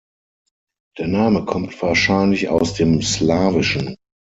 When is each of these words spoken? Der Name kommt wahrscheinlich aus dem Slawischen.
Der 0.97 1.05
Name 1.07 1.45
kommt 1.45 1.79
wahrscheinlich 1.79 2.49
aus 2.49 2.73
dem 2.73 3.03
Slawischen. 3.03 3.97